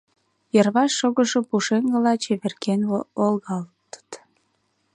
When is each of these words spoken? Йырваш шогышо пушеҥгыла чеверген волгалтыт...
Йырваш 0.55 0.91
шогышо 0.99 1.39
пушеҥгыла 1.49 2.13
чеверген 2.23 2.81
волгалтыт... 3.15 3.91